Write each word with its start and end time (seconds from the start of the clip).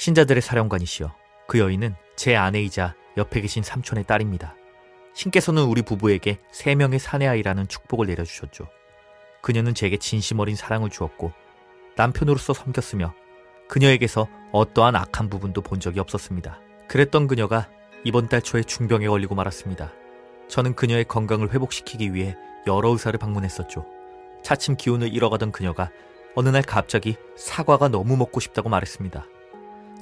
신자들의 0.00 0.40
사령관이시여 0.40 1.14
그 1.46 1.58
여인은 1.58 1.94
제 2.16 2.34
아내이자 2.34 2.94
옆에 3.18 3.42
계신 3.42 3.62
삼촌의 3.62 4.04
딸입니다. 4.04 4.54
신께서는 5.12 5.64
우리 5.64 5.82
부부에게 5.82 6.38
세 6.50 6.74
명의 6.74 6.98
사내아이라는 6.98 7.68
축복을 7.68 8.06
내려주셨죠. 8.06 8.66
그녀는 9.42 9.74
제게 9.74 9.98
진심 9.98 10.38
어린 10.38 10.56
사랑을 10.56 10.88
주었고 10.88 11.32
남편으로서 11.96 12.54
섬겼으며 12.54 13.12
그녀에게서 13.68 14.26
어떠한 14.52 14.96
악한 14.96 15.28
부분도 15.28 15.60
본 15.60 15.80
적이 15.80 16.00
없었습니다. 16.00 16.58
그랬던 16.88 17.26
그녀가 17.26 17.68
이번 18.02 18.30
달 18.30 18.40
초에 18.40 18.62
중병에 18.62 19.06
걸리고 19.06 19.34
말았습니다. 19.34 19.92
저는 20.48 20.76
그녀의 20.76 21.04
건강을 21.04 21.52
회복시키기 21.52 22.14
위해 22.14 22.38
여러 22.66 22.88
의사를 22.88 23.18
방문했었죠. 23.18 23.84
차츰 24.42 24.76
기운을 24.78 25.12
잃어가던 25.12 25.52
그녀가 25.52 25.90
어느 26.34 26.48
날 26.48 26.62
갑자기 26.62 27.16
사과가 27.36 27.88
너무 27.88 28.16
먹고 28.16 28.40
싶다고 28.40 28.70
말했습니다. 28.70 29.26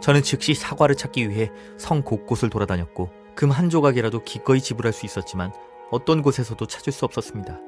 저는 0.00 0.22
즉시 0.22 0.54
사과를 0.54 0.94
찾기 0.96 1.28
위해 1.28 1.50
성 1.76 2.02
곳곳을 2.02 2.50
돌아다녔고 2.50 3.10
금 3.34 3.50
한 3.50 3.70
조각이라도 3.70 4.24
기꺼이 4.24 4.60
지불할 4.60 4.92
수 4.92 5.06
있었지만 5.06 5.52
어떤 5.90 6.22
곳에서도 6.22 6.64
찾을 6.66 6.92
수 6.92 7.04
없었습니다. 7.04 7.58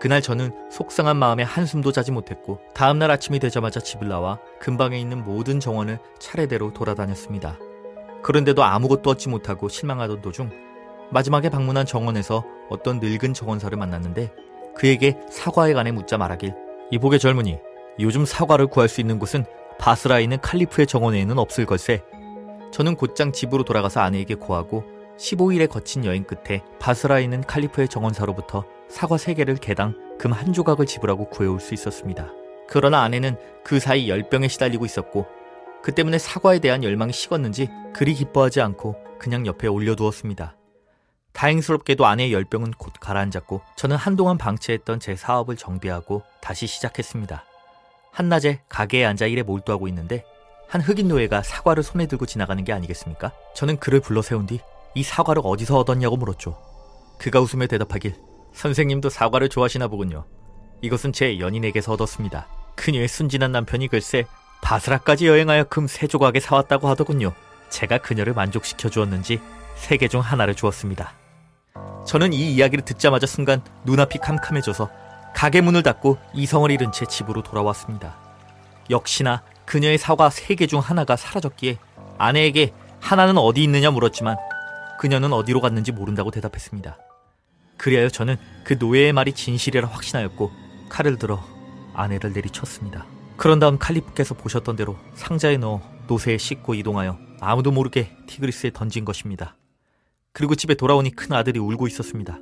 그날 0.00 0.20
저는 0.22 0.52
속상한 0.70 1.16
마음에 1.16 1.42
한숨도 1.42 1.92
자지 1.92 2.10
못했고 2.12 2.58
다음날 2.74 3.10
아침이 3.10 3.38
되자마자 3.38 3.78
집을 3.80 4.08
나와 4.08 4.38
근방에 4.60 4.98
있는 4.98 5.24
모든 5.24 5.60
정원을 5.60 5.98
차례대로 6.18 6.72
돌아다녔습니다. 6.72 7.58
그런데도 8.22 8.62
아무것도 8.64 9.10
얻지 9.10 9.28
못하고 9.28 9.68
실망하던 9.68 10.22
도중 10.22 10.50
마지막에 11.10 11.50
방문한 11.50 11.86
정원에서 11.86 12.44
어떤 12.68 12.98
늙은 13.00 13.34
정원사를 13.34 13.76
만났는데 13.76 14.32
그에게 14.74 15.18
사과에 15.30 15.72
관해 15.72 15.92
묻자 15.92 16.16
말하길 16.18 16.54
이복의 16.90 17.18
젊은이 17.18 17.58
요즘 18.00 18.24
사과를 18.24 18.68
구할 18.68 18.88
수 18.88 19.00
있는 19.00 19.18
곳은 19.18 19.44
바스라에 19.82 20.22
있는 20.22 20.40
칼리프의 20.40 20.86
정원에는 20.86 21.40
없을 21.40 21.66
걸세 21.66 22.04
저는 22.70 22.94
곧장 22.94 23.32
집으로 23.32 23.64
돌아가서 23.64 23.98
아내에게 23.98 24.36
고하고 24.36 24.84
15일에 25.18 25.68
거친 25.68 26.04
여행 26.04 26.22
끝에 26.22 26.62
바스라에 26.78 27.24
있는 27.24 27.40
칼리프의 27.42 27.88
정원사로부터 27.88 28.64
사과 28.88 29.16
3개를 29.16 29.60
개당 29.60 29.96
금 30.20 30.30
한 30.30 30.52
조각을 30.52 30.86
지불하고 30.86 31.30
구해올 31.30 31.58
수 31.58 31.74
있었습니다. 31.74 32.30
그러나 32.68 33.02
아내는 33.02 33.36
그 33.64 33.80
사이 33.80 34.08
열병에 34.08 34.46
시달리고 34.46 34.84
있었고 34.84 35.26
그 35.82 35.92
때문에 35.92 36.18
사과에 36.18 36.60
대한 36.60 36.84
열망이 36.84 37.12
식었는지 37.12 37.68
그리 37.92 38.14
기뻐하지 38.14 38.60
않고 38.60 38.94
그냥 39.18 39.46
옆에 39.46 39.66
올려두었습니다. 39.66 40.56
다행스럽게도 41.32 42.06
아내의 42.06 42.32
열병은 42.32 42.74
곧 42.78 42.92
가라앉았고 43.00 43.62
저는 43.74 43.96
한동안 43.96 44.38
방치했던 44.38 45.00
제 45.00 45.16
사업을 45.16 45.56
정비하고 45.56 46.22
다시 46.40 46.68
시작했습니다. 46.68 47.46
한낮에 48.12 48.60
가게에 48.68 49.04
앉아 49.04 49.26
일에 49.26 49.42
몰두하고 49.42 49.88
있는데 49.88 50.24
한 50.68 50.80
흑인 50.80 51.08
노예가 51.08 51.42
사과를 51.42 51.82
손에 51.82 52.06
들고 52.06 52.26
지나가는 52.26 52.62
게 52.64 52.72
아니겠습니까? 52.72 53.32
저는 53.54 53.78
그를 53.78 54.00
불러 54.00 54.22
세운 54.22 54.46
뒤 54.46 54.60
이 54.94 55.02
사과를 55.02 55.40
어디서 55.44 55.78
얻었냐고 55.78 56.18
물었죠. 56.18 56.58
그가 57.18 57.40
웃으며 57.40 57.66
대답하길 57.66 58.14
선생님도 58.52 59.08
사과를 59.08 59.48
좋아하시나 59.48 59.88
보군요. 59.88 60.26
이것은 60.82 61.14
제 61.14 61.38
연인에게서 61.38 61.92
얻었습니다. 61.92 62.46
그녀의 62.76 63.08
순진한 63.08 63.52
남편이 63.52 63.88
글쎄 63.88 64.24
바스라까지 64.60 65.26
여행하여 65.28 65.64
금 65.64 65.86
세 65.88 66.06
조각에 66.06 66.40
사왔다고 66.40 66.88
하더군요. 66.88 67.32
제가 67.70 67.98
그녀를 67.98 68.34
만족시켜 68.34 68.90
주었는지 68.90 69.40
세 69.76 69.96
개 69.96 70.08
중 70.08 70.20
하나를 70.20 70.54
주었습니다. 70.54 71.14
저는 72.06 72.34
이 72.34 72.52
이야기를 72.54 72.84
듣자마자 72.84 73.26
순간 73.26 73.62
눈앞이 73.86 74.18
캄캄해져서 74.18 74.90
가게 75.34 75.60
문을 75.60 75.82
닫고 75.82 76.18
이성을 76.34 76.70
잃은 76.70 76.92
채 76.92 77.06
집으로 77.06 77.42
돌아왔습니다. 77.42 78.16
역시나 78.90 79.42
그녀의 79.64 79.98
사과 79.98 80.30
세개중 80.30 80.80
하나가 80.80 81.16
사라졌기에 81.16 81.78
아내에게 82.18 82.72
하나는 83.00 83.38
어디 83.38 83.62
있느냐 83.64 83.90
물었지만 83.90 84.36
그녀는 84.98 85.32
어디로 85.32 85.60
갔는지 85.60 85.90
모른다고 85.92 86.30
대답했습니다. 86.30 86.96
그리하여 87.76 88.08
저는 88.08 88.36
그 88.64 88.76
노예의 88.78 89.12
말이 89.12 89.32
진실이라 89.32 89.88
확신하였고 89.88 90.52
칼을 90.88 91.18
들어 91.18 91.42
아내를 91.94 92.32
내리쳤습니다. 92.32 93.06
그런 93.36 93.58
다음 93.58 93.78
칼리프께서 93.78 94.34
보셨던 94.34 94.76
대로 94.76 94.96
상자에 95.14 95.56
넣어 95.56 95.80
노새에 96.06 96.38
싣고 96.38 96.74
이동하여 96.74 97.18
아무도 97.40 97.72
모르게 97.72 98.16
티그리스에 98.28 98.70
던진 98.72 99.04
것입니다. 99.04 99.56
그리고 100.32 100.54
집에 100.54 100.74
돌아오니 100.74 101.10
큰 101.10 101.32
아들이 101.32 101.58
울고 101.58 101.88
있었습니다. 101.88 102.38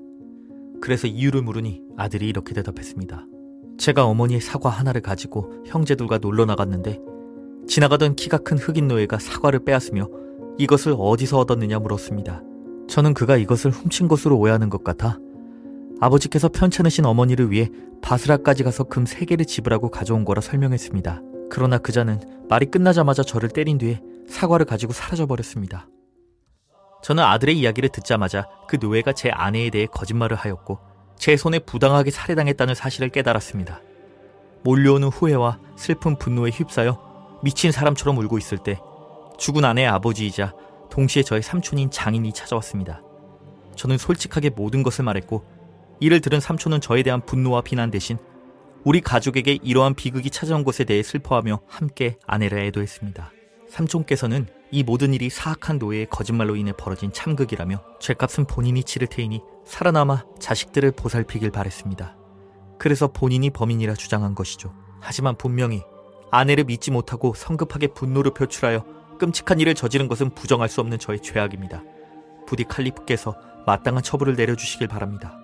그래서 0.81 1.07
이유를 1.07 1.43
물으니 1.43 1.83
아들이 1.97 2.29
이렇게 2.29 2.55
대답했습니다. 2.55 3.27
제가 3.79 4.05
어머니의 4.05 4.41
사과 4.41 4.69
하나를 4.71 5.01
가지고 5.01 5.53
형제들과 5.67 6.19
놀러 6.19 6.45
나갔는데 6.45 7.01
지나가던 7.67 8.17
키가 8.17 8.39
큰 8.39 8.59
흑인 8.59 8.89
노예가 8.89 9.19
사과를 9.19 9.65
빼앗으며 9.65 10.09
이것을 10.59 10.95
어디서 10.99 11.39
얻었느냐 11.39 11.79
물었습니다. 11.79 12.43
저는 12.89 13.15
그가 13.15 13.37
이것을 13.37 13.71
훔친 13.71 14.09
것으로 14.09 14.37
오해하는 14.39 14.69
것 14.69 14.83
같아 14.83 15.19
아버지께서 16.01 16.49
편찮으신 16.49 17.05
어머니를 17.05 17.51
위해 17.51 17.71
바스라까지 18.03 18.65
가서 18.65 18.85
금 18.85 19.05
3개를 19.05 19.47
지불하고 19.47 19.91
가져온 19.91 20.25
거라 20.25 20.41
설명했습니다. 20.41 21.23
그러나 21.51 21.79
그자는 21.79 22.21
말이 22.49 22.67
끝나자마자 22.67 23.23
저를 23.23 23.49
때린 23.49 23.79
뒤에 23.79 24.01
사과를 24.27 24.65
가지고 24.67 24.93
사라져버렸습니다. 24.93 25.89
저는 27.03 27.23
아들의 27.25 27.59
이야기를 27.59 27.91
듣자마자 27.91 28.47
그 28.69 28.77
노예가 28.81 29.13
제 29.13 29.31
아내에 29.31 29.71
대해 29.71 29.87
거짓말을 29.87 30.37
하였고 30.37 30.79
제 31.17 31.37
손에 31.37 31.59
부당하게 31.59 32.11
살해당했다는 32.11 32.75
사실을 32.75 33.11
깨달았습니다. 33.11 33.81
몰려오는 34.63 35.09
후회와 35.09 35.59
슬픈 35.77 36.17
분노에 36.17 36.51
휩싸여 36.51 37.41
미친 37.43 37.73
사람처럼 37.73 38.19
울고 38.19 38.39
있을 38.39 38.59
때 38.59 38.79
죽은 39.39 39.65
아내의 39.65 39.89
아버지이자 39.89 40.55
동시에 40.91 41.23
저의 41.23 41.43
삼촌인 41.43 41.91
장인이 41.91 42.33
찾아왔습니다. 42.33 43.03
저는 43.77 43.97
솔직하게 43.97 44.51
모든 44.51 44.83
것을 44.83 45.05
말했고 45.05 45.45
이를 46.01 46.21
들은 46.21 46.41
삼촌은 46.41 46.81
저에 46.81 47.03
대한 47.03 47.25
분노와 47.25 47.63
비난 47.63 47.91
대신 47.91 48.19
우리 48.85 49.01
가족에게 49.01 49.59
이러한 49.63 49.95
비극이 49.95 50.31
찾아온 50.31 50.65
것에 50.65 50.85
대해 50.85 51.03
슬퍼하며 51.03 51.61
함께 51.67 52.17
아내를 52.27 52.59
애도했습니다. 52.59 53.33
삼촌께서는 53.71 54.47
이 54.71 54.83
모든 54.83 55.15
일이 55.15 55.31
사악한 55.31 55.79
노예의 55.79 56.07
거짓말로 56.11 56.57
인해 56.57 56.73
벌어진 56.73 57.13
참극이라며 57.13 57.83
죄값은 58.01 58.45
본인이 58.47 58.85
치를 58.85 59.09
테이니 59.09 59.41
살아남아 59.65 60.25
자식들을 60.39 60.93
보살피길 60.93 61.51
바랬습니다. 61.51 62.17
그래서 62.79 63.09
본인이 63.09 63.51
범인이라 63.51 63.95
주장한 63.95 64.35
것이죠. 64.35 64.75
하지만 65.01 65.37
분명히 65.37 65.83
아내를 66.31 66.65
믿지 66.65 66.91
못하고 66.91 67.35
성급하게 67.35 67.89
분노를 67.89 68.33
표출하여 68.35 68.85
끔찍한 69.19 69.61
일을 69.61 69.75
저지른 69.75 70.09
것은 70.09 70.31
부정할 70.31 70.69
수 70.69 70.81
없는 70.81 70.99
저의 70.99 71.21
죄악입니다. 71.21 71.83
부디 72.47 72.65
칼리프께서 72.65 73.35
마땅한 73.67 74.03
처벌을 74.03 74.35
내려주시길 74.35 74.89
바랍니다. 74.89 75.40